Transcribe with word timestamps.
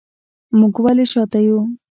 موږ 0.59 0.73
ولې 0.85 1.05
شاته 1.11 1.39
یو 1.47 1.59